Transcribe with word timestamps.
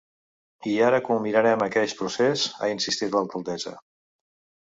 I 0.69 0.71
ara 0.85 1.01
culminarem 1.09 1.63
aqueix 1.65 1.93
procés, 1.99 2.47
ha 2.63 2.71
insistit 2.77 3.13
l’alcaldessa. 3.17 3.75